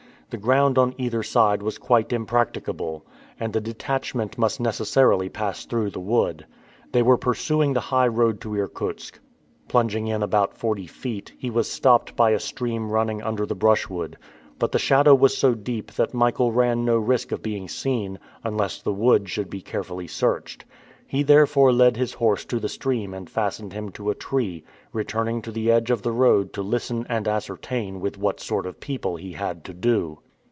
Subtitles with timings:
[0.33, 3.05] The ground on either side was quite impracticable,
[3.37, 6.45] and the detachment must necessarily pass through the wood.
[6.93, 9.19] They were pursuing the high road to Irkutsk.
[9.67, 14.17] Plunging in about forty feet, he was stopped by a stream running under the brushwood.
[14.57, 18.81] But the shadow was so deep that Michael ran no risk of being seen, unless
[18.81, 20.63] the wood should be carefully searched.
[21.07, 24.63] He therefore led his horse to the stream and fastened him to a tree,
[24.93, 28.79] returning to the edge of the road to listen and ascertain with what sort of
[28.79, 30.19] people he had to do.